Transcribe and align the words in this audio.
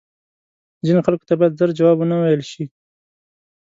ځینو 0.85 0.99
خلکو 1.07 1.27
ته 1.29 1.33
باید 1.39 1.57
زر 1.59 1.69
جواب 1.77 1.97
وه 1.99 2.05
نه 2.11 2.17
ویل 2.21 2.43
شې 2.51 2.63